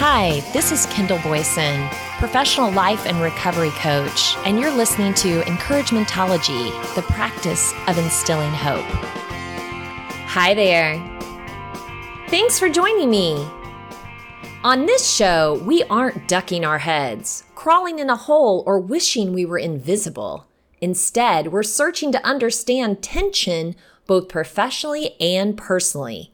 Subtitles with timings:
[0.00, 1.88] Hi, this is Kendall Boyson,
[2.20, 8.84] professional life and recovery coach, and you're listening to Encouragementology, the practice of instilling hope.
[10.28, 11.02] Hi there.
[12.28, 13.44] Thanks for joining me.
[14.62, 19.44] On this show, we aren't ducking our heads, crawling in a hole, or wishing we
[19.44, 20.46] were invisible.
[20.80, 23.74] Instead, we're searching to understand tension
[24.06, 26.32] both professionally and personally.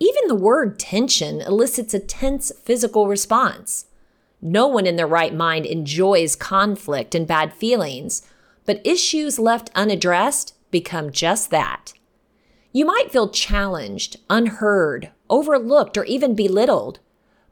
[0.00, 3.84] Even the word tension elicits a tense physical response.
[4.40, 8.22] No one in their right mind enjoys conflict and bad feelings,
[8.64, 11.92] but issues left unaddressed become just that.
[12.72, 17.00] You might feel challenged, unheard, overlooked, or even belittled.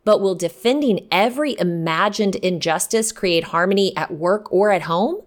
[0.05, 5.23] But will defending every imagined injustice create harmony at work or at home?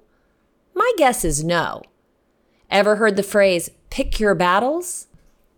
[0.73, 1.83] My guess is no.
[2.71, 5.07] Ever heard the phrase, pick your battles?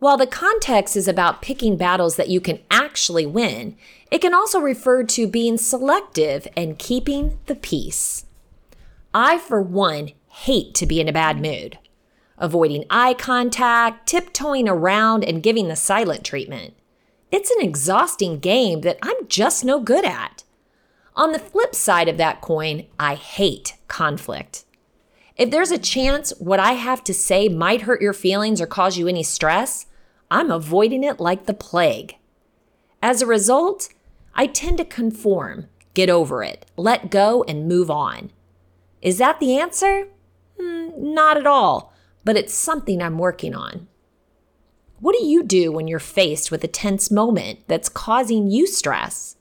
[0.04, 3.78] While the context is about picking battles that you can actually win,
[4.12, 8.26] it can also refer to being selective and keeping the peace.
[9.14, 11.80] I, for one, hate to be in a bad mood.
[12.38, 16.74] Avoiding eye contact, tiptoeing around, and giving the silent treatment.
[17.32, 20.44] It's an exhausting game that I'm just no good at.
[21.16, 24.66] On the flip side of that coin, I hate conflict.
[25.38, 28.98] If there's a chance what I have to say might hurt your feelings or cause
[28.98, 29.86] you any stress,
[30.34, 32.18] I'm avoiding it like the plague.
[33.04, 33.90] As a result,
[34.34, 38.32] I tend to conform, get over it, let go, and move on.
[39.00, 40.08] Is that the answer?
[40.60, 43.88] Mm, not at all, but it's something I'm working on.
[45.00, 49.36] What do you do when you're faced with a tense moment that's causing you stress?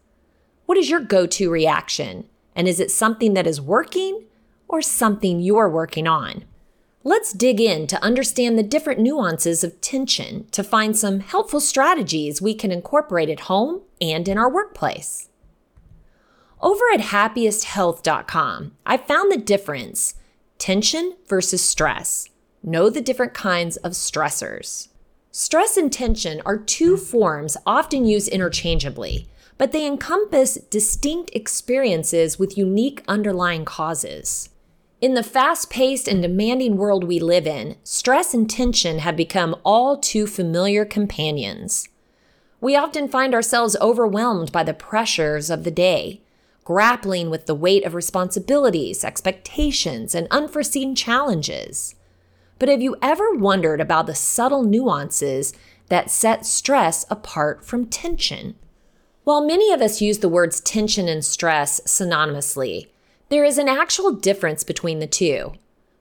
[0.67, 2.29] What is your go to reaction?
[2.55, 4.27] And is it something that is working
[4.69, 6.45] or something you're working on?
[7.05, 12.41] Let's dig in to understand the different nuances of tension to find some helpful strategies
[12.41, 15.29] we can incorporate at home and in our workplace.
[16.61, 20.15] Over at happiesthealth.com, I found the difference
[20.59, 22.29] tension versus stress.
[22.63, 24.87] Know the different kinds of stressors.
[25.33, 29.27] Stress and tension are two forms often used interchangeably,
[29.59, 34.51] but they encompass distinct experiences with unique underlying causes.
[35.03, 39.57] In the fast paced and demanding world we live in, stress and tension have become
[39.65, 41.89] all too familiar companions.
[42.61, 46.21] We often find ourselves overwhelmed by the pressures of the day,
[46.63, 51.97] grappling with the weight of responsibilities, expectations, and unforeseen challenges.
[52.61, 55.53] But have you ever wondered about the subtle nuances
[55.89, 58.55] that set stress apart from tension?
[59.25, 62.92] While many of us use the words tension and stress synonymously,
[63.33, 65.55] there is an actual difference between the two.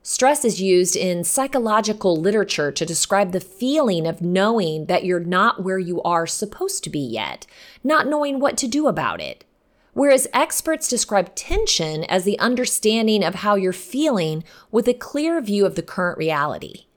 [0.04, 5.64] Stress is used in psychological literature to describe the feeling of knowing that you're not
[5.64, 7.48] where you are supposed to be yet,
[7.86, 9.46] not knowing what to do about it.
[9.94, 15.66] Whereas experts describe tension as the understanding of how you're feeling with a clear view
[15.66, 16.88] of the current reality.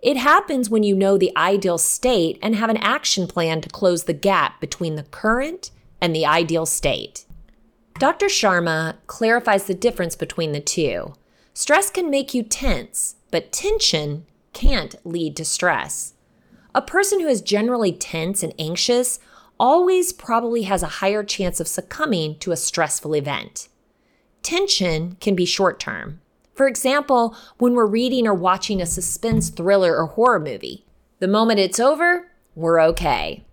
[0.00, 4.04] It happens when you know the ideal state and have an action plan to close
[4.04, 5.70] the gap between the current
[6.00, 7.25] and the ideal state.
[7.98, 8.26] Dr.
[8.26, 11.14] Sharma clarifies the difference between the two.
[11.54, 16.12] Stress can make you tense, but tension can't lead to stress.
[16.74, 19.18] A person who is generally tense and anxious
[19.58, 23.68] always probably has a higher chance of succumbing to a stressful event.
[24.42, 26.20] Tension can be short term.
[26.52, 30.84] For example, when we're reading or watching a suspense thriller or horror movie,
[31.18, 33.46] the moment it's over, we're okay.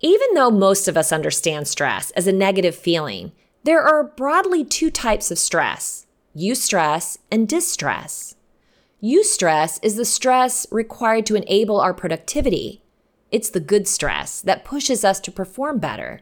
[0.00, 3.32] Even though most of us understand stress as a negative feeling,
[3.64, 8.34] there are broadly two types of stress eustress and distress.
[9.02, 12.82] Eustress is the stress required to enable our productivity.
[13.30, 16.20] It's the good stress that pushes us to perform better.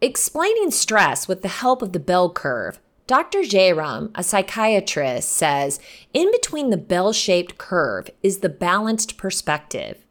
[0.00, 3.40] Explaining stress with the help of the bell curve, Dr.
[3.40, 5.78] Jairam, a psychiatrist, says
[6.14, 10.06] in between the bell shaped curve is the balanced perspective.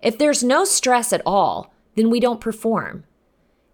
[0.00, 3.02] If there's no stress at all, then we don't perform.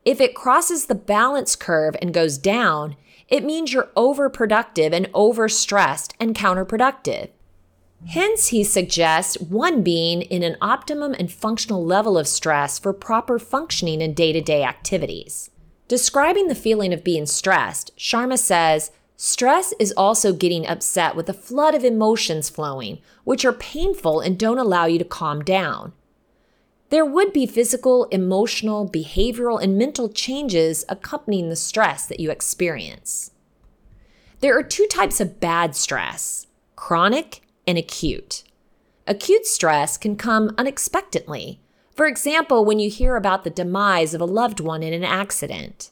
[0.03, 2.97] If it crosses the balance curve and goes down,
[3.29, 7.29] it means you're overproductive and overstressed and counterproductive.
[8.09, 13.39] Hence, he suggests one being in an optimum and functional level of stress for proper
[13.39, 15.51] functioning in day to day activities.
[15.87, 21.35] Describing the feeling of being stressed, Sharma says, Stress is also getting upset with a
[21.35, 25.93] flood of emotions flowing, which are painful and don't allow you to calm down
[26.95, 33.33] there would be physical, emotional, behavioral, and mental changes accompanying the stress that you experience.
[34.39, 36.47] There are two types of bad stress
[36.77, 38.45] chronic and acute.
[39.09, 41.59] Acute stress can come unexpectedly,
[41.95, 45.91] For example, when you hear about the demise of a loved one in an accident.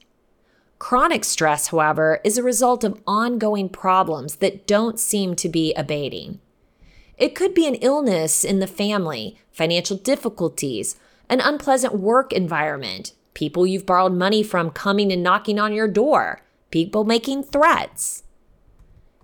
[0.79, 6.39] Chronic stress, however, is a result of ongoing problems that don't seem to be abating.
[7.19, 10.97] It could be an illness in the family, financial difficulties,
[11.29, 16.43] an unpleasant work environment, people you've borrowed money from coming and knocking on your door,
[16.71, 18.25] people making threats.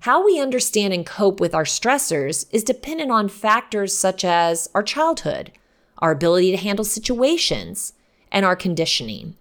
[0.01, 4.83] How we understand and cope with our stressors is dependent on factors such as our
[4.83, 5.53] childhood,
[5.99, 7.95] our ability to handle situations,
[8.31, 9.35] and our conditioning.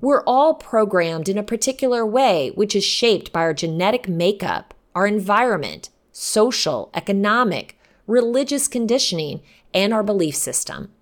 [0.00, 5.06] We're all programmed in a particular way, which is shaped by our genetic makeup, our
[5.06, 9.40] environment, social, economic, religious conditioning,
[9.74, 10.92] and our belief system.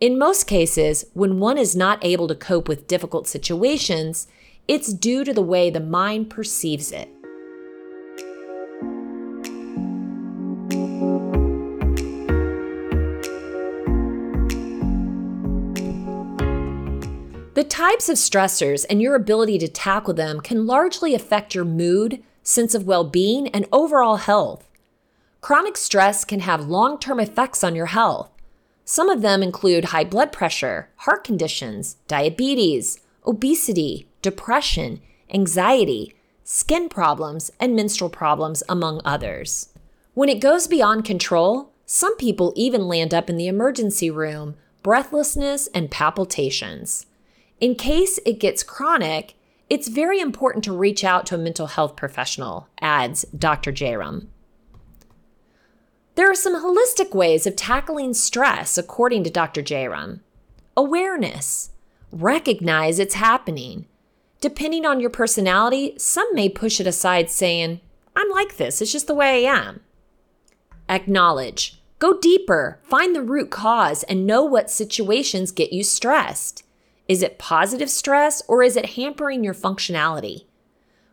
[0.00, 4.26] In most cases, when one is not able to cope with difficult situations,
[4.66, 7.08] it's due to the way the mind perceives it.
[17.54, 22.22] The types of stressors and your ability to tackle them can largely affect your mood,
[22.42, 24.68] sense of well being, and overall health.
[25.40, 28.30] Chronic stress can have long term effects on your health.
[28.84, 35.00] Some of them include high blood pressure, heart conditions, diabetes, obesity, depression,
[35.32, 39.68] anxiety, skin problems, and menstrual problems, among others.
[40.14, 45.68] When it goes beyond control, some people even land up in the emergency room, breathlessness,
[45.68, 47.06] and palpitations.
[47.60, 49.34] In case it gets chronic,
[49.72, 53.72] it's very important to reach out to a mental health professional, adds Dr.
[53.72, 54.26] Jairam.
[56.14, 59.62] There are some holistic ways of tackling stress, according to Dr.
[59.62, 60.20] Jairam.
[60.76, 61.70] Awareness.
[62.10, 63.86] Recognize it's happening.
[64.42, 67.80] Depending on your personality, some may push it aside saying,
[68.14, 69.80] I'm like this, it's just the way I am.
[70.86, 71.80] Acknowledge.
[71.98, 76.62] Go deeper, find the root cause, and know what situations get you stressed.
[77.12, 80.46] Is it positive stress or is it hampering your functionality?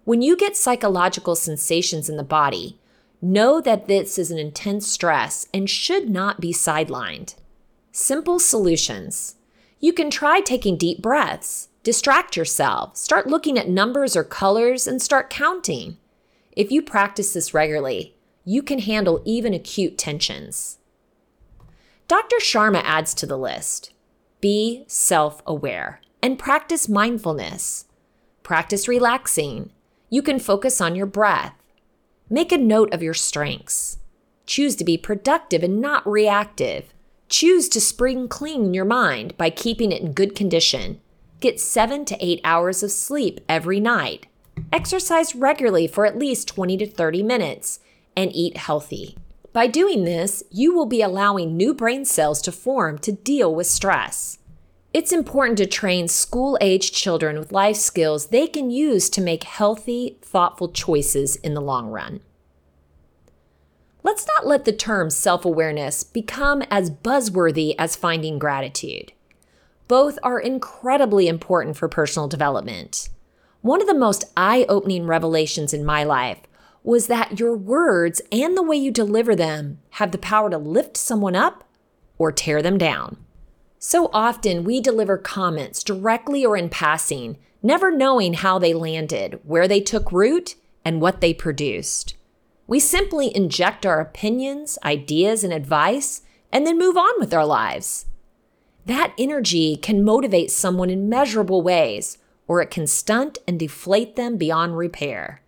[0.06, 2.80] When you get psychological sensations in the body,
[3.22, 7.36] know that this is an intense stress and should not be sidelined.
[7.92, 9.36] Simple solutions.
[9.81, 15.01] You can try taking deep breaths, distract yourself, start looking at numbers or colors, and
[15.01, 15.98] start counting.
[16.54, 18.16] If you practice this regularly,
[18.46, 20.78] you can handle even acute tensions.
[22.07, 22.38] Dr.
[22.38, 23.92] Sharma adds to the list
[24.41, 27.86] be self aware and practice mindfulness.
[28.44, 29.71] Practice relaxing.
[30.09, 31.56] You can focus on your breath.
[32.30, 33.97] Make a note of your strengths.
[34.45, 36.94] Choose to be productive and not reactive.
[37.27, 41.00] Choose to spring clean your mind by keeping it in good condition.
[41.39, 44.25] Get seven to eight hours of sleep every night.
[44.74, 47.80] Exercise regularly for at least 20 to 30 minutes
[48.15, 49.15] and eat healthy.
[49.51, 53.66] By doing this, you will be allowing new brain cells to form to deal with
[53.68, 54.38] stress.
[54.94, 59.44] It's important to train school age children with life skills they can use to make
[59.44, 62.22] healthy, thoughtful choices in the long run.
[64.04, 69.13] Let's not let the term self awareness become as buzzworthy as finding gratitude.
[69.88, 73.10] Both are incredibly important for personal development.
[73.62, 76.40] One of the most eye opening revelations in my life
[76.83, 80.97] was that your words and the way you deliver them have the power to lift
[80.97, 81.63] someone up
[82.17, 83.17] or tear them down.
[83.77, 89.67] So often we deliver comments directly or in passing, never knowing how they landed, where
[89.67, 92.15] they took root, and what they produced.
[92.67, 96.21] We simply inject our opinions, ideas, and advice,
[96.51, 98.05] and then move on with our lives.
[98.86, 102.17] That energy can motivate someone in measurable ways,
[102.48, 105.41] or it can stunt and deflate them beyond repair.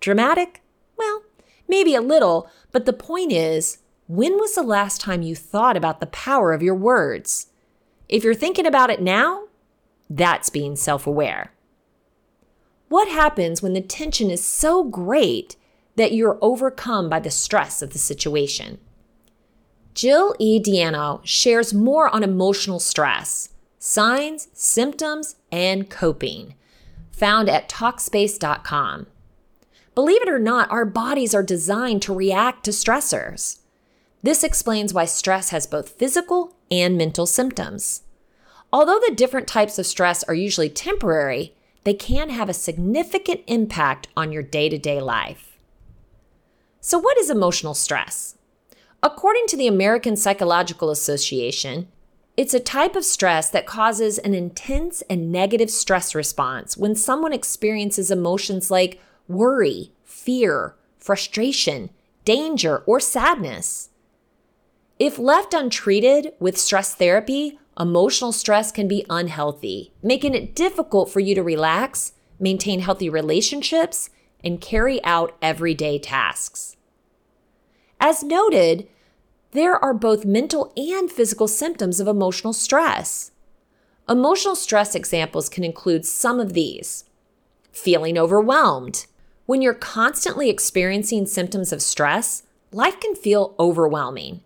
[0.00, 0.62] Dramatic?
[0.98, 1.22] Well,
[1.66, 3.78] maybe a little, but the point is
[4.08, 7.48] when was the last time you thought about the power of your words?
[8.08, 9.44] If you're thinking about it now,
[10.10, 11.52] that's being self aware.
[12.88, 15.56] What happens when the tension is so great
[15.96, 18.78] that you're overcome by the stress of the situation?
[19.94, 20.60] Jill E.
[20.60, 26.54] Daino shares more on emotional stress, signs, symptoms, and coping,
[27.10, 29.06] found at Talkspace.com.
[29.98, 33.58] Believe it or not, our bodies are designed to react to stressors.
[34.22, 38.02] This explains why stress has both physical and mental symptoms.
[38.72, 41.52] Although the different types of stress are usually temporary,
[41.82, 45.58] they can have a significant impact on your day to day life.
[46.80, 48.36] So, what is emotional stress?
[49.02, 51.88] According to the American Psychological Association,
[52.36, 57.32] it's a type of stress that causes an intense and negative stress response when someone
[57.32, 61.90] experiences emotions like worry, fear, frustration,
[62.24, 63.90] danger, or sadness.
[64.98, 71.20] If left untreated with stress therapy, emotional stress can be unhealthy, making it difficult for
[71.20, 74.10] you to relax, maintain healthy relationships,
[74.42, 76.76] and carry out everyday tasks.
[78.00, 78.88] As noted,
[79.52, 83.32] there are both mental and physical symptoms of emotional stress.
[84.08, 87.04] Emotional stress examples can include some of these
[87.72, 89.06] feeling overwhelmed.
[89.48, 94.42] When you're constantly experiencing symptoms of stress, life can feel overwhelming.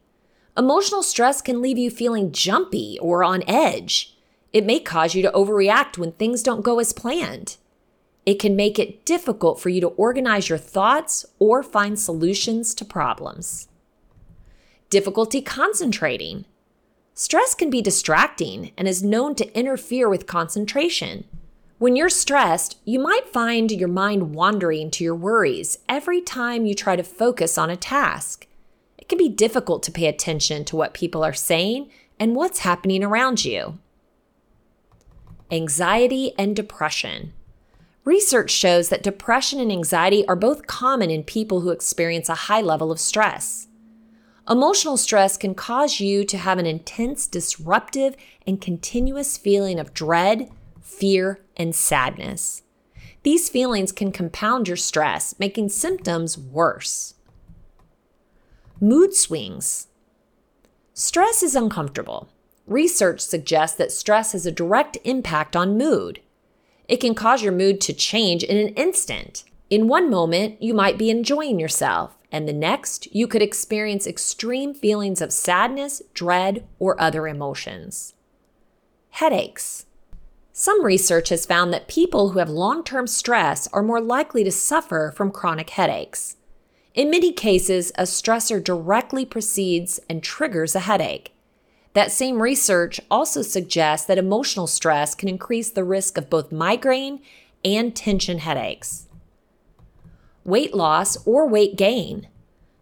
[0.56, 4.16] Emotional stress can leave you feeling jumpy or on edge.
[4.52, 7.56] It may cause you to overreact when things don't go as planned.
[8.24, 12.84] It can make it difficult for you to organize your thoughts or find solutions to
[12.84, 13.66] problems.
[14.88, 16.44] Difficulty concentrating.
[17.12, 21.24] Stress can be distracting and is known to interfere with concentration.
[21.82, 26.76] When you're stressed, you might find your mind wandering to your worries every time you
[26.76, 28.46] try to focus on a task.
[28.98, 33.02] It can be difficult to pay attention to what people are saying and what's happening
[33.02, 33.80] around you.
[35.50, 37.32] Anxiety and depression.
[38.04, 42.60] Research shows that depression and anxiety are both common in people who experience a high
[42.60, 43.66] level of stress.
[44.48, 48.14] Emotional stress can cause you to have an intense, disruptive,
[48.46, 50.48] and continuous feeling of dread,
[50.80, 52.62] fear, and sadness.
[53.22, 57.14] These feelings can compound your stress, making symptoms worse.
[58.80, 59.86] Mood swings.
[60.92, 62.28] Stress is uncomfortable.
[62.66, 66.20] Research suggests that stress has a direct impact on mood.
[66.88, 69.44] It can cause your mood to change in an instant.
[69.70, 74.74] In one moment, you might be enjoying yourself, and the next, you could experience extreme
[74.74, 78.14] feelings of sadness, dread, or other emotions.
[79.10, 79.86] Headaches.
[80.62, 84.52] Some research has found that people who have long term stress are more likely to
[84.52, 86.36] suffer from chronic headaches.
[86.94, 91.34] In many cases, a stressor directly precedes and triggers a headache.
[91.94, 97.18] That same research also suggests that emotional stress can increase the risk of both migraine
[97.64, 99.08] and tension headaches.
[100.44, 102.28] Weight loss or weight gain.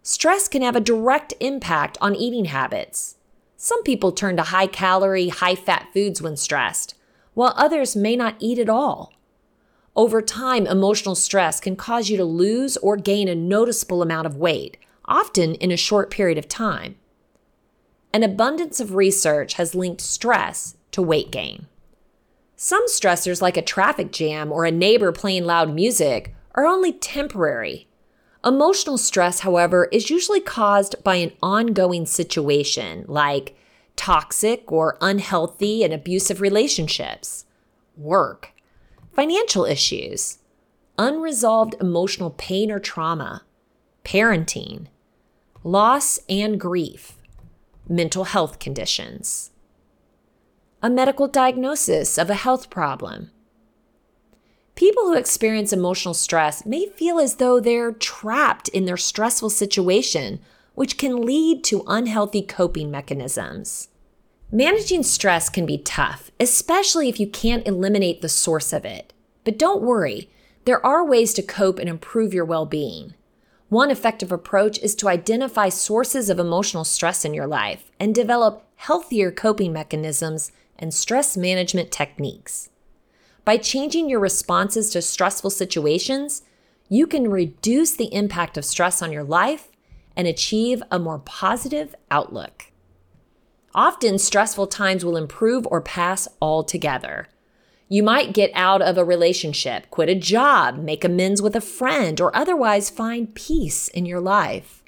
[0.02, 3.16] Stress can have a direct impact on eating habits.
[3.56, 6.94] Some people turn to high calorie, high fat foods when stressed,
[7.34, 9.12] while others may not eat at all.
[9.96, 14.36] Over time, emotional stress can cause you to lose or gain a noticeable amount of
[14.36, 16.96] weight, often in a short period of time.
[18.12, 21.66] An abundance of research has linked stress to weight gain.
[22.56, 27.88] Some stressors, like a traffic jam or a neighbor playing loud music, are only temporary.
[28.44, 33.56] Emotional stress, however, is usually caused by an ongoing situation like
[34.00, 37.44] toxic or unhealthy and abusive relationships,
[37.98, 38.54] work,
[39.12, 40.38] financial issues,
[40.96, 43.42] unresolved emotional pain or trauma,
[44.02, 44.86] parenting,
[45.62, 47.18] loss and grief,
[47.90, 49.50] mental health conditions,
[50.82, 53.30] a medical diagnosis of a health problem.
[54.76, 60.40] People who experience emotional stress may feel as though they're trapped in their stressful situation,
[60.74, 63.88] which can lead to unhealthy coping mechanisms.
[64.52, 69.12] Managing stress can be tough, especially if you can't eliminate the source of it.
[69.44, 70.28] But don't worry,
[70.64, 73.14] there are ways to cope and improve your well being.
[73.68, 78.66] One effective approach is to identify sources of emotional stress in your life and develop
[78.74, 82.70] healthier coping mechanisms and stress management techniques.
[83.44, 86.42] By changing your responses to stressful situations,
[86.88, 89.68] you can reduce the impact of stress on your life
[90.16, 92.69] and achieve a more positive outlook.
[93.74, 97.28] Often, stressful times will improve or pass altogether.
[97.88, 102.20] You might get out of a relationship, quit a job, make amends with a friend,
[102.20, 104.82] or otherwise find peace in your life.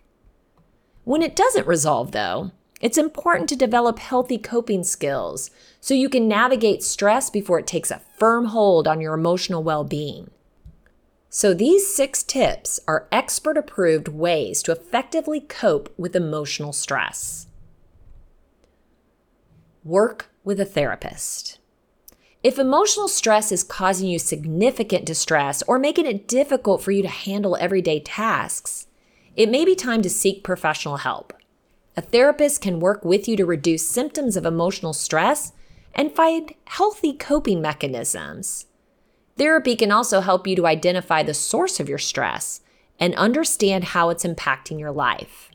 [1.05, 6.29] When it doesn't resolve, though, it's important to develop healthy coping skills so you can
[6.29, 10.31] navigate stress before it takes a firm hold on your emotional well being.
[11.29, 17.47] So, these six tips are expert approved ways to effectively cope with emotional stress.
[19.85, 21.59] Work with a therapist.
[22.45, 27.09] If emotional stress is causing you significant distress or making it difficult for you to
[27.09, 28.87] handle everyday tasks,
[29.35, 31.33] it may be time to seek professional help.
[31.97, 35.53] A therapist can work with you to reduce symptoms of emotional stress
[35.97, 38.67] and find healthy coping mechanisms.
[39.37, 42.61] Therapy can also help you to identify the source of your stress
[43.01, 45.51] and understand how it's impacting your life.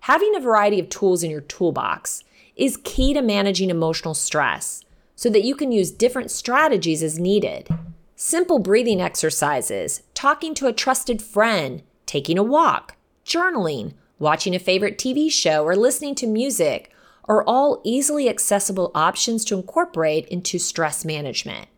[0.00, 2.24] Having a variety of tools in your toolbox
[2.56, 4.84] is key to managing emotional stress
[5.14, 7.68] so that you can use different strategies as needed.
[8.16, 14.96] Simple breathing exercises, talking to a trusted friend, taking a walk, journaling, watching a favorite
[14.98, 16.90] TV show, or listening to music
[17.28, 21.68] are all easily accessible options to incorporate into stress management.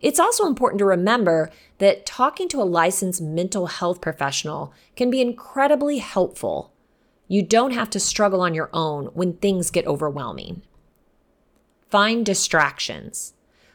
[0.00, 5.20] It's also important to remember that talking to a licensed mental health professional can be
[5.20, 6.72] incredibly helpful.
[7.30, 10.62] You don't have to struggle on your own when things get overwhelming.
[11.88, 13.34] Find distractions.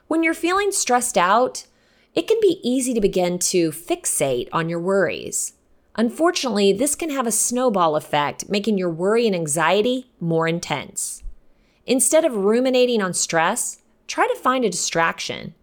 [0.09, 1.65] When you're feeling stressed out,
[2.13, 5.53] it can be easy to begin to fixate on your worries.
[5.95, 11.23] Unfortunately, this can have a snowball effect, making your worry and anxiety more intense.
[11.85, 15.55] Instead of ruminating on stress, try to find a distraction.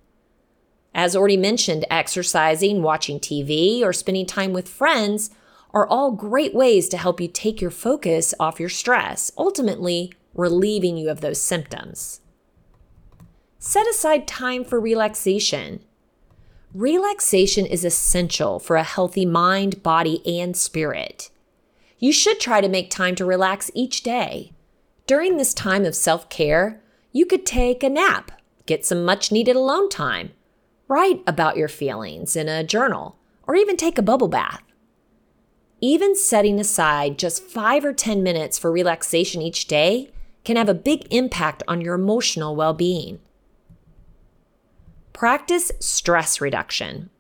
[0.95, 5.29] As already mentioned, exercising, watching TV, or spending time with friends
[5.75, 10.97] are all great ways to help you take your focus off your stress, ultimately relieving
[10.97, 12.21] you of those symptoms.
[13.59, 15.81] Set aside time for relaxation.
[16.75, 21.31] Relaxation is essential for a healthy mind, body, and spirit.
[21.99, 24.53] You should try to make time to relax each day.
[25.07, 28.33] During this time of self care, you could take a nap,
[28.67, 30.33] get some much needed alone time,
[30.93, 34.63] Write about your feelings in a journal or even take a bubble bath.
[35.85, 40.13] Even setting aside just five or 10 minutes for relaxation each day
[40.45, 43.19] can have a big impact on your emotional well being.
[45.13, 47.11] Practice stress reduction.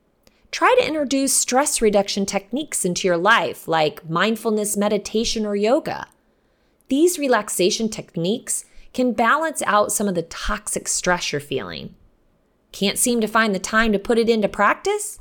[0.52, 6.06] Try to introduce stress reduction techniques into your life, like mindfulness meditation or yoga.
[6.88, 8.64] These relaxation techniques
[8.94, 11.96] can balance out some of the toxic stress you're feeling.
[12.70, 15.18] Can't seem to find the time to put it into practice?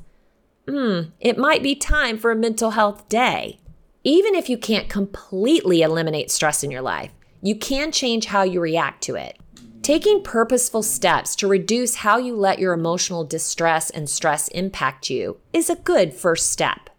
[0.68, 3.60] Hmm, it might be time for a mental health day.
[4.03, 8.60] Even if you can't completely eliminate stress in your life, you can change how you
[8.60, 9.38] react to it.
[9.82, 15.38] Taking purposeful steps to reduce how you let your emotional distress and stress impact you
[15.53, 16.91] is a good first step.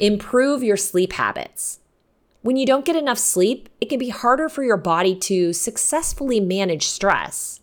[0.00, 1.78] Improve your sleep habits.
[2.42, 6.40] When you don't get enough sleep, it can be harder for your body to successfully
[6.40, 7.60] manage stress.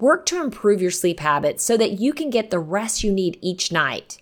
[0.00, 3.38] Work to improve your sleep habits so that you can get the rest you need
[3.42, 4.16] each night.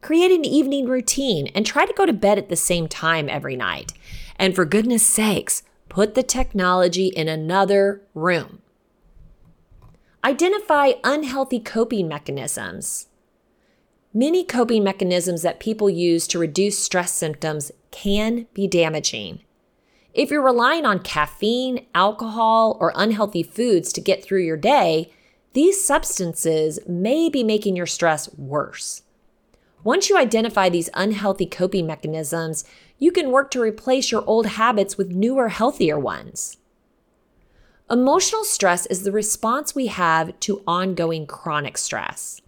[0.00, 3.56] Create an evening routine and try to go to bed at the same time every
[3.56, 3.92] night.
[4.36, 8.60] And for goodness sakes, put the technology in another room.
[10.24, 13.06] Identify unhealthy coping mechanisms.
[14.12, 19.40] Many coping mechanisms that people use to reduce stress symptoms can be damaging.
[20.14, 25.12] If you're relying on caffeine, alcohol, or unhealthy foods to get through your day,
[25.54, 29.02] these substances may be making your stress worse.
[29.82, 32.64] Once you identify these unhealthy coping mechanisms,
[32.98, 36.58] you can work to replace your old habits with newer, healthier ones.
[37.90, 42.40] Emotional stress is the response we have to ongoing chronic stress.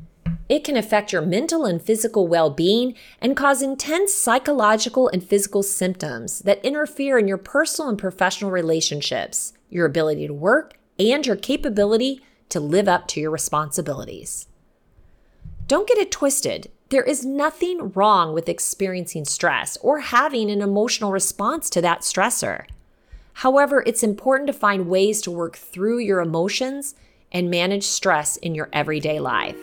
[0.49, 5.63] It can affect your mental and physical well being and cause intense psychological and physical
[5.63, 11.37] symptoms that interfere in your personal and professional relationships, your ability to work, and your
[11.37, 14.47] capability to live up to your responsibilities.
[15.67, 16.71] Don't get it twisted.
[16.91, 22.67] There is nothing wrong with experiencing stress or having an emotional response to that stressor.
[23.33, 26.95] However, it's important to find ways to work through your emotions
[27.33, 29.59] and manage stress in your everyday life.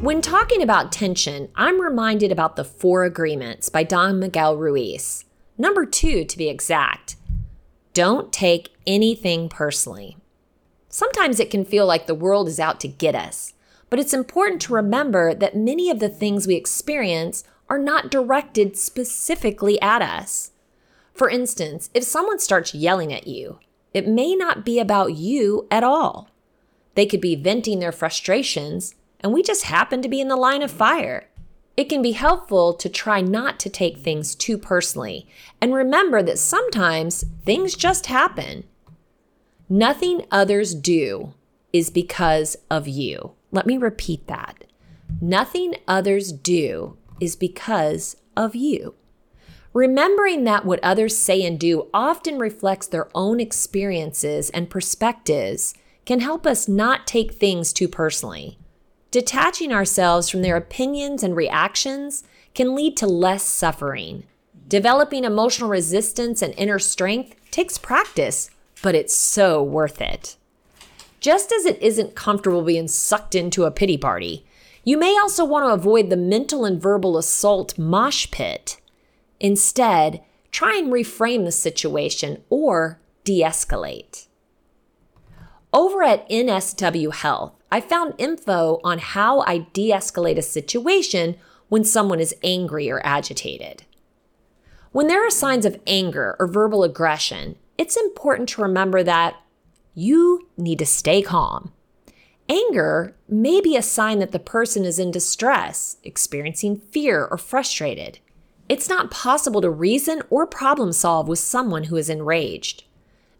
[0.00, 5.24] When talking about tension, I'm reminded about the Four Agreements by Don Miguel Ruiz.
[5.58, 7.16] Number two, to be exact.
[7.94, 10.16] Don't take anything personally.
[10.88, 13.54] Sometimes it can feel like the world is out to get us,
[13.90, 18.76] but it's important to remember that many of the things we experience are not directed
[18.76, 20.52] specifically at us.
[21.12, 23.58] For instance, if someone starts yelling at you,
[23.92, 26.30] it may not be about you at all.
[26.94, 30.62] They could be venting their frustrations and we just happen to be in the line
[30.62, 31.28] of fire.
[31.76, 35.28] It can be helpful to try not to take things too personally
[35.60, 38.64] and remember that sometimes things just happen.
[39.68, 41.34] Nothing others do
[41.72, 43.32] is because of you.
[43.52, 44.64] Let me repeat that.
[45.20, 48.94] Nothing others do is because of you.
[49.72, 55.74] Remembering that what others say and do often reflects their own experiences and perspectives
[56.06, 58.58] can help us not take things too personally.
[59.10, 64.24] Detaching ourselves from their opinions and reactions can lead to less suffering.
[64.68, 68.50] Developing emotional resistance and inner strength takes practice,
[68.82, 70.36] but it's so worth it.
[71.20, 74.44] Just as it isn't comfortable being sucked into a pity party,
[74.84, 78.78] you may also want to avoid the mental and verbal assault mosh pit.
[79.40, 84.26] Instead, try and reframe the situation or de escalate.
[85.72, 91.36] Over at NSW Health, I found info on how I de escalate a situation
[91.68, 93.84] when someone is angry or agitated.
[94.92, 99.36] When there are signs of anger or verbal aggression, it's important to remember that
[99.94, 101.72] you need to stay calm.
[102.48, 108.18] Anger may be a sign that the person is in distress, experiencing fear, or frustrated.
[108.68, 112.84] It's not possible to reason or problem solve with someone who is enraged.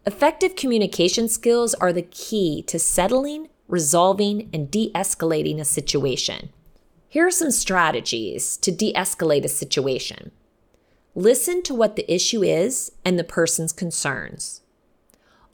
[0.05, 6.49] Effective communication skills are the key to settling, resolving, and de escalating a situation.
[7.07, 10.31] Here are some strategies to de escalate a situation.
[11.15, 14.61] Listen to what the issue is and the person's concerns.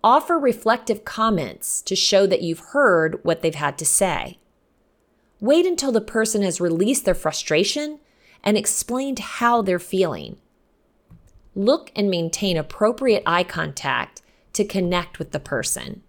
[0.04, 4.40] Offer reflective comments to show that you've heard what they've had to say.
[5.40, 8.00] Wait until the person has released their frustration
[8.44, 10.38] and explained how they're feeling.
[11.56, 14.22] Look and maintain appropriate eye contact
[14.54, 16.04] to connect with the person.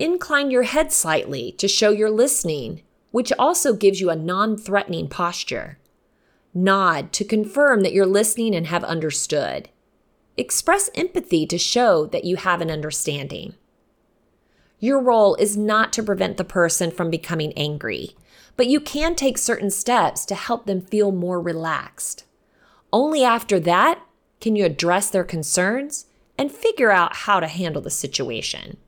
[0.00, 5.08] Incline your head slightly to show you're listening, which also gives you a non threatening
[5.08, 5.78] posture.
[6.54, 9.68] Nod to confirm that you're listening and have understood.
[10.38, 13.56] Express empathy to show that you have an understanding.
[14.78, 18.16] Your role is not to prevent the person from becoming angry,
[18.56, 22.24] but you can take certain steps to help them feel more relaxed.
[22.90, 24.00] Only after that
[24.40, 26.06] can you address their concerns
[26.38, 28.78] and figure out how to handle the situation.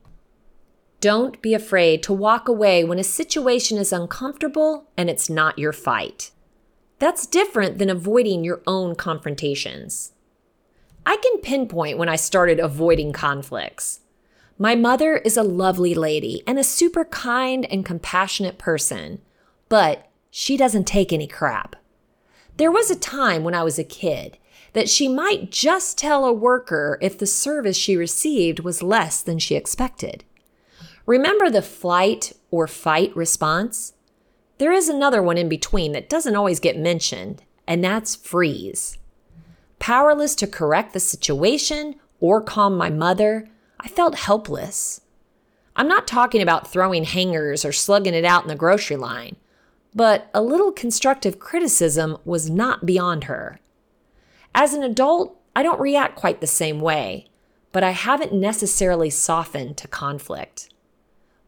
[1.03, 5.73] Don't be afraid to walk away when a situation is uncomfortable and it's not your
[5.73, 6.31] fight.
[6.97, 10.13] That's different than avoiding your own confrontations.
[11.05, 13.99] I can pinpoint when I started avoiding conflicts.
[14.57, 19.19] My mother is a lovely lady and a super kind and compassionate person,
[19.67, 21.75] but she doesn't take any crap.
[22.55, 24.37] There was a time when I was a kid
[24.71, 29.37] that she might just tell a worker if the service she received was less than
[29.37, 30.23] she expected.
[31.05, 33.93] Remember the flight or fight response?
[34.57, 38.97] There is another one in between that doesn't always get mentioned, and that's freeze.
[39.79, 43.49] Powerless to correct the situation or calm my mother,
[43.81, 45.01] I felt helpless.
[45.75, 49.35] I'm not talking about throwing hangers or slugging it out in the grocery line,
[49.93, 53.59] but a little constructive criticism was not beyond her.
[54.55, 57.27] As an adult, I don't react quite the same way,
[57.73, 60.69] but I haven't necessarily softened to conflict.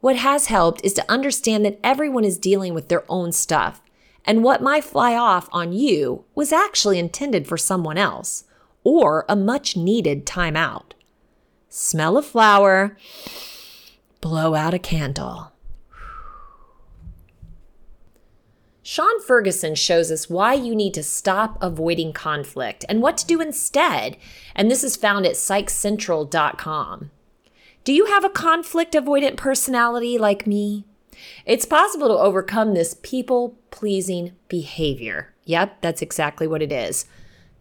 [0.06, 3.82] What has helped is to understand that everyone is dealing with their own stuff,
[4.24, 8.44] and what might fly off on you was actually intended for someone else,
[8.84, 10.91] or a much needed timeout.
[11.70, 12.96] Smell a flower,
[14.22, 15.54] blow out a candle.
[18.84, 23.41] Sian Ferguson shows us why you need to stop avoiding conflict and what to do
[23.41, 24.18] instead.
[24.56, 27.10] And this is found at psychcentral.com.
[27.86, 30.86] Do you have a conflict avoidant personality like me?
[31.45, 35.36] It's possible to overcome this people pleasing behavior.
[35.45, 37.06] Yep, that's exactly what it is.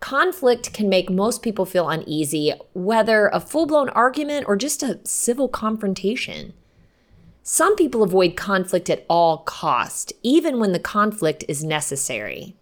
[0.01, 4.99] Conflict can make most people feel uneasy, whether a full blown argument or just a
[5.05, 6.55] civil confrontation.
[7.43, 12.57] Some people avoid conflict at all cost, even when the conflict is necessary.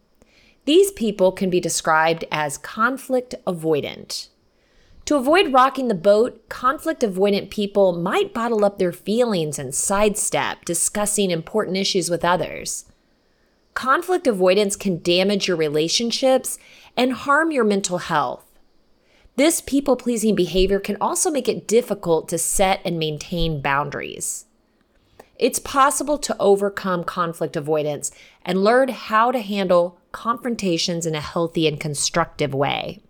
[0.65, 4.31] These people can be described as conflict avoidant.
[5.07, 10.65] To avoid rocking the boat, conflict avoidant people might bottle up their feelings and sidestep
[10.65, 12.85] discussing important issues with others.
[13.75, 16.59] Conflict avoidance can damage your relationships
[16.97, 18.45] and harm your mental health.
[19.37, 24.45] This people pleasing behavior can also make it difficult to set and maintain boundaries.
[25.39, 28.13] It's possible to overcome conflict avoidance
[28.45, 33.01] and learn how to handle confrontations in a healthy and constructive way.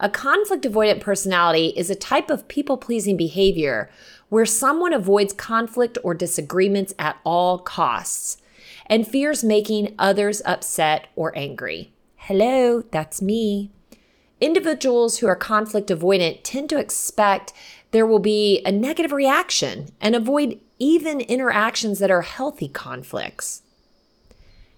[0.00, 3.90] A conflict avoidant personality is a type of people pleasing behavior
[4.28, 8.36] where someone avoids conflict or disagreements at all costs
[8.86, 11.92] and fears making others upset or angry.
[12.16, 13.70] Hello, that's me.
[14.40, 17.52] Individuals who are conflict avoidant tend to expect
[17.90, 23.62] there will be a negative reaction and avoid even interactions that are healthy conflicts.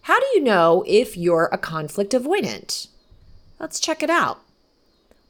[0.03, 2.89] How do you know if you're a conflict avoidant?
[3.59, 4.41] Let's check it out.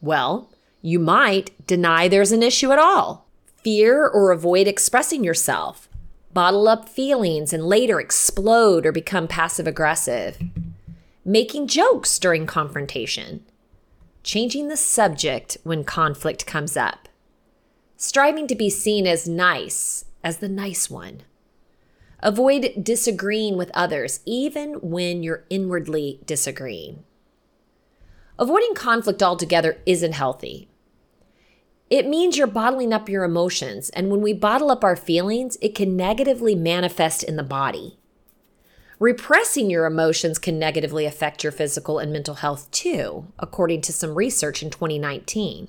[0.01, 0.51] Well,
[0.83, 3.27] you might deny there's an issue at all,
[3.63, 5.89] fear or avoid expressing yourself,
[6.33, 10.39] bottle up feelings and later explode or become passive aggressive,
[11.25, 13.45] making jokes during confrontation,
[14.23, 17.09] changing the subject when conflict comes up,
[17.97, 21.23] striving to be seen as nice, as the nice one.
[22.23, 27.05] Avoid disagreeing with others, even when you're inwardly disagreeing.
[28.41, 30.71] Avoiding conflict altogether isn't healthy.
[31.91, 35.75] It means you're bottling up your emotions, and when we bottle up our feelings, it
[35.75, 37.99] can negatively manifest in the body.
[38.99, 44.15] Repressing your emotions can negatively affect your physical and mental health too, according to some
[44.15, 45.69] research in 2019.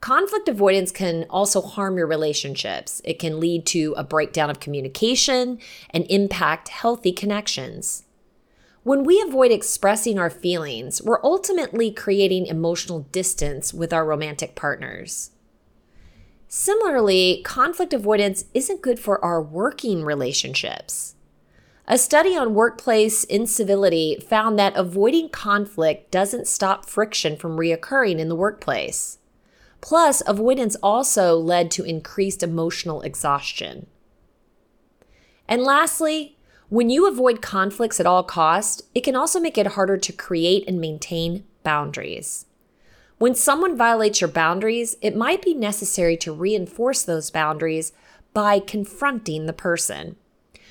[0.00, 3.00] Conflict avoidance can also harm your relationships.
[3.04, 5.60] It can lead to a breakdown of communication
[5.90, 8.02] and impact healthy connections.
[8.88, 15.32] When we avoid expressing our feelings, we're ultimately creating emotional distance with our romantic partners.
[16.48, 21.16] Similarly, conflict avoidance isn't good for our working relationships.
[21.86, 28.30] A study on workplace incivility found that avoiding conflict doesn't stop friction from reoccurring in
[28.30, 29.18] the workplace.
[29.82, 33.86] Plus, avoidance also led to increased emotional exhaustion.
[35.46, 36.37] And lastly,
[36.68, 40.64] when you avoid conflicts at all costs, it can also make it harder to create
[40.68, 42.44] and maintain boundaries.
[43.16, 47.92] When someone violates your boundaries, it might be necessary to reinforce those boundaries
[48.34, 50.16] by confronting the person.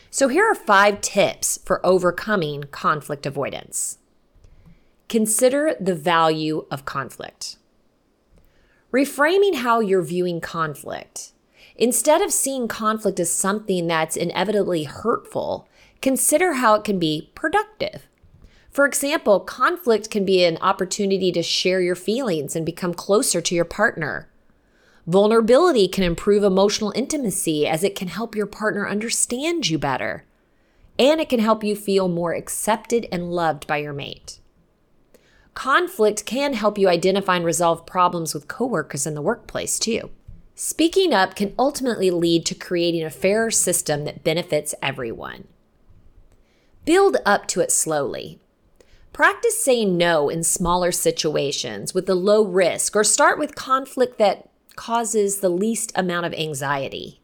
[0.09, 3.97] So, here are five tips for overcoming conflict avoidance.
[5.09, 7.57] Consider the value of conflict.
[8.93, 11.33] Reframing how you're viewing conflict.
[11.75, 15.67] Instead of seeing conflict as something that's inevitably hurtful,
[16.01, 18.07] consider how it can be productive.
[18.69, 23.55] For example, conflict can be an opportunity to share your feelings and become closer to
[23.55, 24.29] your partner.
[25.07, 30.25] Vulnerability can improve emotional intimacy as it can help your partner understand you better.
[30.99, 34.39] And it can help you feel more accepted and loved by your mate.
[35.53, 40.11] Conflict can help you identify and resolve problems with coworkers in the workplace, too.
[40.53, 45.47] Speaking up can ultimately lead to creating a fairer system that benefits everyone.
[46.87, 48.39] Build up to it slowly.
[49.11, 54.47] Practice saying no in smaller situations with a low risk, or start with conflict that
[54.77, 57.19] causes the least amount of anxiety.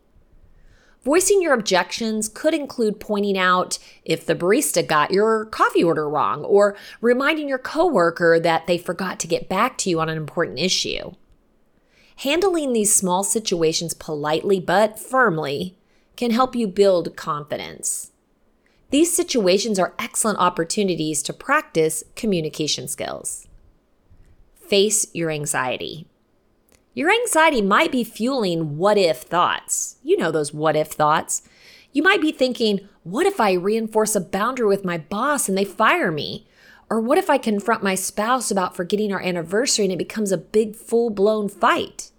[1.06, 6.44] Voicing your objections could include pointing out if the barista got your coffee order wrong
[6.44, 10.60] or reminding your coworker that they forgot to get back to you on an important
[10.60, 11.14] issue.
[12.18, 15.78] Handling these small situations politely but firmly
[16.18, 18.10] can help you build confidence.
[18.94, 23.48] These situations are excellent opportunities to practice communication skills.
[24.54, 26.06] Face your anxiety.
[26.94, 29.96] Your anxiety might be fueling what if thoughts.
[30.04, 31.42] You know those what if thoughts.
[31.92, 35.66] You might be thinking, what if I reinforce a boundary with my boss and they
[35.66, 36.46] fire me?
[36.88, 40.38] Or what if I confront my spouse about forgetting our anniversary and it becomes a
[40.38, 42.12] big full blown fight?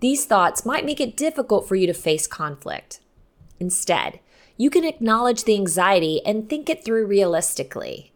[0.00, 3.00] These thoughts might make it difficult for you to face conflict.
[3.60, 4.18] Instead,
[4.62, 8.12] you can acknowledge the anxiety and think it through realistically.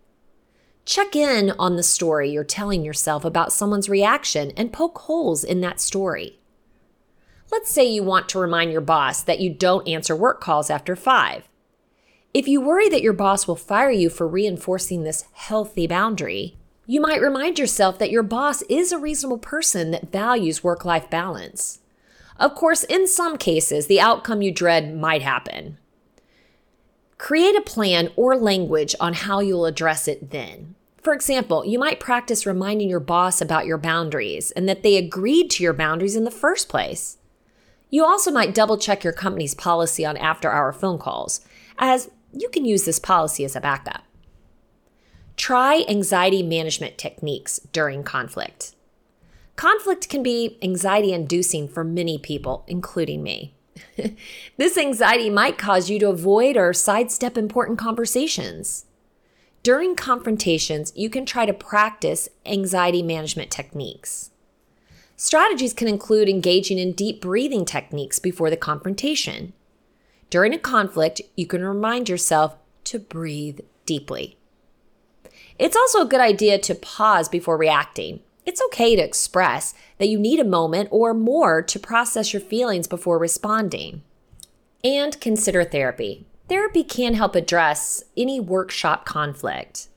[0.84, 5.60] Check in on the story you're telling yourself about someone's reaction and poke holes in
[5.62, 6.38] that story.
[7.50, 10.94] Let's say you want to remind your boss that you don't answer work calls after
[10.94, 11.48] 5.
[12.32, 16.56] If you worry that your boss will fire you for reinforcing this healthy boundary,
[16.86, 21.10] you might remind yourself that your boss is a reasonable person that values work life
[21.10, 21.80] balance.
[22.38, 25.78] Of course, in some cases, the outcome you dread might happen.
[27.18, 30.74] Create a plan or language on how you'll address it then.
[31.02, 35.50] For example, you might practice reminding your boss about your boundaries and that they agreed
[35.52, 37.18] to your boundaries in the first place.
[37.90, 41.40] You also might double check your company's policy on after hour phone calls,
[41.78, 44.02] as you can use this policy as a backup.
[45.36, 48.74] Try anxiety management techniques during conflict.
[49.54, 53.55] Conflict can be anxiety inducing for many people, including me.
[54.56, 58.86] this anxiety might cause you to avoid or sidestep important conversations.
[59.62, 64.30] During confrontations, you can try to practice anxiety management techniques.
[65.16, 69.54] Strategies can include engaging in deep breathing techniques before the confrontation.
[70.30, 74.36] During a conflict, you can remind yourself to breathe deeply.
[75.58, 78.20] It's also a good idea to pause before reacting.
[78.46, 82.86] It's okay to express that you need a moment or more to process your feelings
[82.86, 84.02] before responding.
[84.84, 86.26] And consider therapy.
[86.48, 89.88] Therapy can help address any workshop conflict.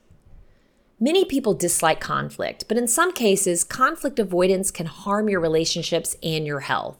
[0.98, 6.44] Many people dislike conflict, but in some cases, conflict avoidance can harm your relationships and
[6.44, 6.98] your health.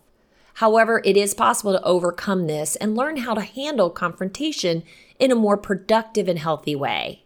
[0.54, 4.84] However, it is possible to overcome this and learn how to handle confrontation
[5.18, 7.24] in a more productive and healthy way.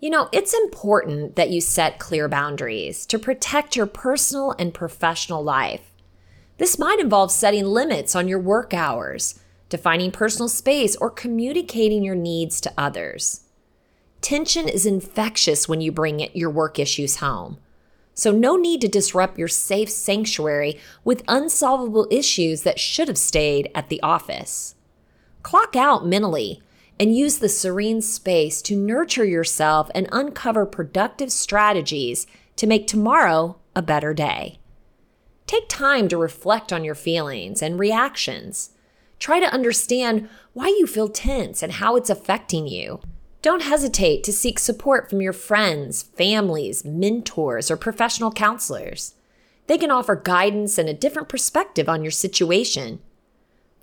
[0.00, 5.42] You know, it's important that you set clear boundaries to protect your personal and professional
[5.42, 5.92] life.
[6.58, 12.14] This might involve setting limits on your work hours, defining personal space, or communicating your
[12.14, 13.40] needs to others.
[14.20, 17.58] Tension is infectious when you bring your work issues home.
[18.14, 23.70] So, no need to disrupt your safe sanctuary with unsolvable issues that should have stayed
[23.74, 24.76] at the office.
[25.42, 26.60] Clock out mentally
[27.00, 33.56] and use the serene space to nurture yourself and uncover productive strategies to make tomorrow
[33.76, 34.58] a better day.
[35.46, 38.70] Take time to reflect on your feelings and reactions.
[39.18, 43.00] Try to understand why you feel tense and how it's affecting you.
[43.40, 49.14] Don't hesitate to seek support from your friends, families, mentors, or professional counselors.
[49.68, 53.00] They can offer guidance and a different perspective on your situation.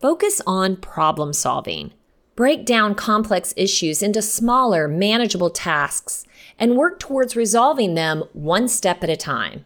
[0.02, 1.94] Focus on problem solving.
[2.36, 6.26] Break down complex issues into smaller, manageable tasks
[6.60, 9.64] and work towards resolving them one step at a time.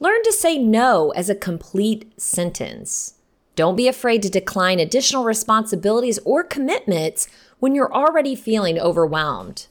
[0.00, 3.14] Learn to say no as a complete sentence.
[3.54, 9.66] Don't be afraid to decline additional responsibilities or commitments when you're already feeling overwhelmed.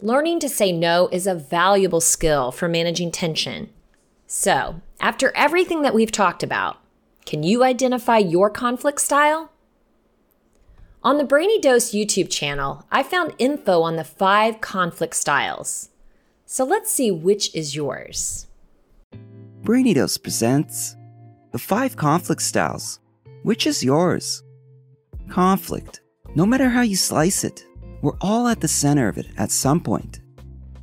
[0.00, 3.68] Learning to say no is a valuable skill for managing tension.
[4.26, 6.78] So, after everything that we've talked about,
[7.26, 9.50] can you identify your conflict style?
[11.02, 15.88] On the Brainy Dose YouTube channel, I found info on the five conflict styles.
[16.46, 18.46] So let's see which is yours.
[19.62, 20.96] Brainy Dose presents
[21.52, 23.00] the five conflict styles.
[23.42, 24.42] Which is yours?
[25.30, 26.00] Conflict
[26.36, 27.66] no matter how you slice it,
[28.02, 30.20] we're all at the center of it at some point.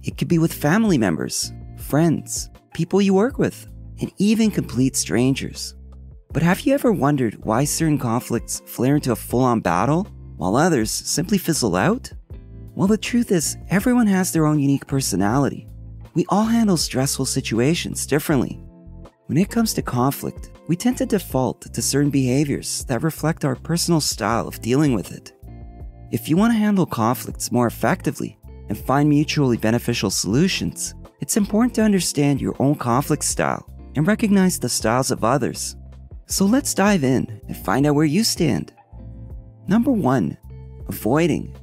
[0.04, 3.66] It could be with family members, friends, people you work with,
[4.02, 5.74] and even complete strangers.
[6.32, 10.56] But have you ever wondered why certain conflicts flare into a full on battle while
[10.56, 12.12] others simply fizzle out?
[12.76, 15.68] Well, the truth is, everyone has their own unique personality.
[16.14, 18.60] We all handle stressful situations differently.
[19.28, 23.56] When it comes to conflict, we tend to default to certain behaviors that reflect our
[23.56, 25.32] personal style of dealing with it.
[26.12, 28.38] If you want to handle conflicts more effectively
[28.70, 34.60] and find mutually beneficial solutions, it's important to understand your own conflict style and recognize
[34.60, 35.77] the styles of others.
[36.28, 38.74] So let's dive in and find out where you stand.
[39.68, 40.38] Number one,
[40.88, 41.56] avoiding.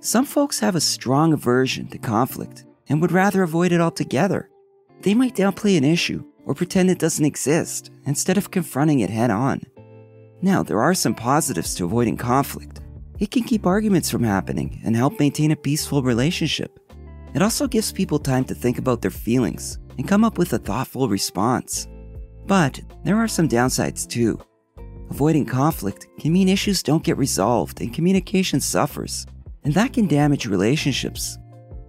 [0.00, 4.50] Some folks have a strong aversion to conflict and would rather avoid it altogether.
[5.00, 9.30] They might downplay an issue or pretend it doesn't exist instead of confronting it head
[9.30, 9.62] on.
[10.42, 12.80] Now, there are some positives to avoiding conflict.
[13.20, 16.80] It can keep arguments from happening and help maintain a peaceful relationship.
[17.32, 20.58] It also gives people time to think about their feelings and come up with a
[20.58, 21.86] thoughtful response.
[22.46, 24.40] But there are some downsides too.
[25.10, 29.26] Avoiding conflict can mean issues don't get resolved and communication suffers,
[29.64, 31.38] and that can damage relationships.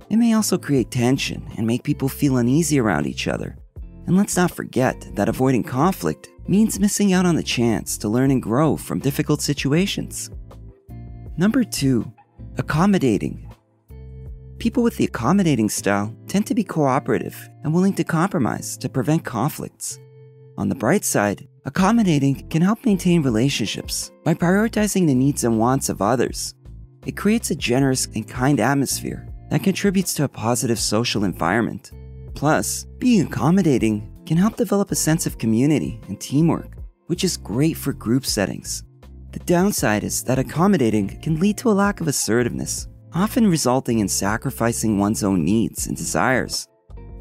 [0.09, 3.57] It may also create tension and make people feel uneasy around each other.
[4.05, 8.29] And let's not forget that avoiding conflict means missing out on the chance to learn
[8.29, 10.29] and grow from difficult situations.
[11.37, 12.11] Number two,
[12.57, 13.49] accommodating.
[14.59, 19.23] People with the accommodating style tend to be cooperative and willing to compromise to prevent
[19.23, 19.99] conflicts.
[20.55, 25.89] On the bright side, accommodating can help maintain relationships by prioritizing the needs and wants
[25.89, 26.53] of others.
[27.07, 31.91] It creates a generous and kind atmosphere that contributes to a positive social environment.
[32.35, 37.75] Plus, being accommodating can help develop a sense of community and teamwork, which is great
[37.75, 38.83] for group settings.
[39.31, 44.07] The downside is that accommodating can lead to a lack of assertiveness, often resulting in
[44.07, 46.67] sacrificing one's own needs and desires.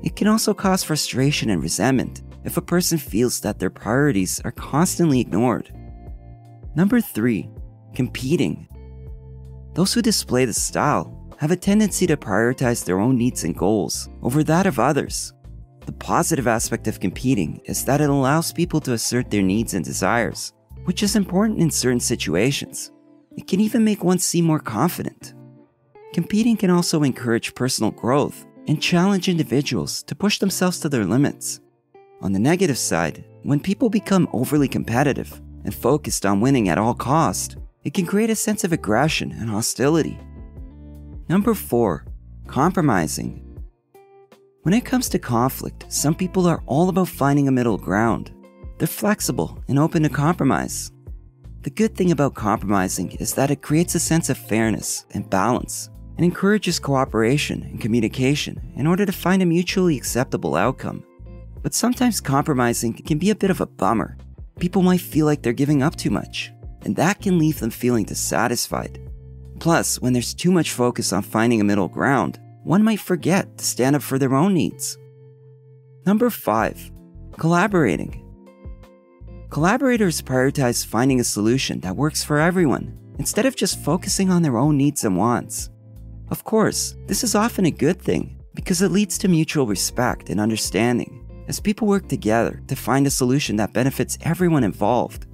[0.02, 4.52] It can also cause frustration and resentment if a person feels that their priorities are
[4.52, 5.72] constantly ignored.
[6.74, 7.48] Number 3.
[7.94, 8.68] Competing.
[9.74, 14.08] Those who display this style have a tendency to prioritize their own needs and goals
[14.22, 15.32] over that of others.
[15.86, 19.84] The positive aspect of competing is that it allows people to assert their needs and
[19.84, 20.52] desires,
[20.84, 22.92] which is important in certain situations.
[23.36, 25.34] It can even make one seem more confident.
[26.12, 31.61] Competing can also encourage personal growth and challenge individuals to push themselves to their limits.
[32.22, 36.94] On the negative side, when people become overly competitive and focused on winning at all
[36.94, 40.16] cost, it can create a sense of aggression and hostility.
[41.28, 42.04] Number 4.
[42.46, 43.40] Compromising.
[44.62, 48.30] When it comes to conflict, some people are all about finding a middle ground.
[48.78, 50.92] They're flexible and open to compromise.
[51.62, 55.90] The good thing about compromising is that it creates a sense of fairness and balance
[56.16, 61.04] and encourages cooperation and communication in order to find a mutually acceptable outcome.
[61.62, 64.16] But sometimes compromising can be a bit of a bummer.
[64.58, 66.52] People might feel like they're giving up too much,
[66.84, 68.98] and that can leave them feeling dissatisfied.
[69.60, 73.64] Plus, when there's too much focus on finding a middle ground, one might forget to
[73.64, 74.98] stand up for their own needs.
[76.04, 76.90] Number 5.
[77.38, 78.18] Collaborating.
[79.50, 84.56] Collaborators prioritize finding a solution that works for everyone instead of just focusing on their
[84.56, 85.70] own needs and wants.
[86.30, 90.40] Of course, this is often a good thing, because it leads to mutual respect and
[90.40, 91.21] understanding
[91.52, 95.26] as people work together to find a solution that benefits everyone involved.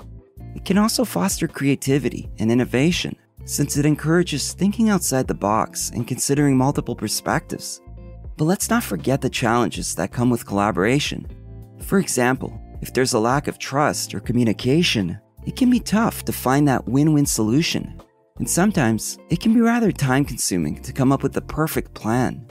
[0.56, 3.14] It can also foster creativity and innovation
[3.44, 7.80] since it encourages thinking outside the box and considering multiple perspectives.
[8.36, 11.24] But let's not forget the challenges that come with collaboration.
[11.82, 16.32] For example, if there's a lack of trust or communication, it can be tough to
[16.32, 18.02] find that win win solution.
[18.38, 22.47] And sometimes it can be rather time consuming to come up with the perfect plan.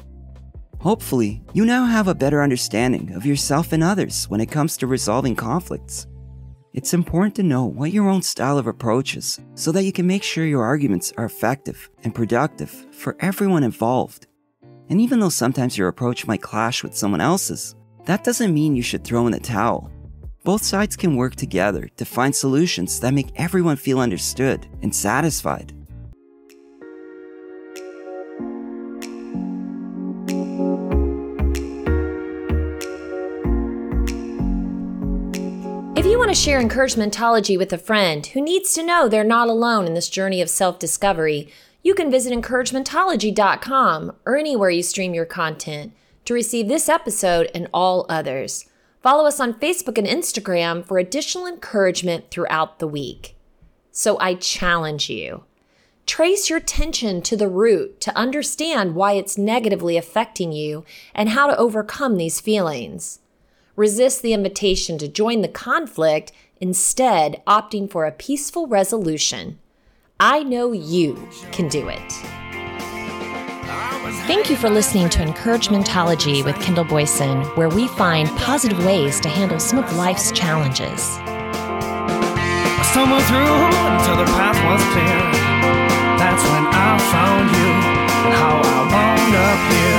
[0.87, 4.87] Hopefully, you now have a better understanding of yourself and others when it comes to
[4.87, 6.07] resolving conflicts.
[6.73, 10.07] It's important to know what your own style of approach is so that you can
[10.07, 14.27] make sure your arguments are effective and productive for everyone involved.
[14.87, 17.75] And even though sometimes your approach might clash with someone else's,
[18.05, 19.91] that doesn't mean you should throw in the towel.
[20.45, 25.73] Both sides can work together to find solutions that make everyone feel understood and satisfied.
[36.17, 39.93] Want to share encouragementology with a friend who needs to know they're not alone in
[39.93, 41.47] this journey of self discovery,
[41.83, 45.93] you can visit encouragementology.com or anywhere you stream your content
[46.25, 48.65] to receive this episode and all others.
[49.03, 53.35] Follow us on Facebook and Instagram for additional encouragement throughout the week.
[53.91, 55.43] So I challenge you.
[56.07, 61.45] Trace your tension to the root to understand why it's negatively affecting you and how
[61.45, 63.19] to overcome these feelings
[63.77, 69.57] resist the invitation to join the conflict, instead, opting for a peaceful resolution.
[70.19, 72.11] I know you can do it.
[74.27, 79.29] Thank you for listening to Encouragementology with Kendall Boyson, where we find positive ways to
[79.29, 81.17] handle some of life's challenges.
[82.97, 85.21] Through until the path was clear.
[86.17, 87.71] That's when I found you
[88.25, 89.96] and how I wound up here.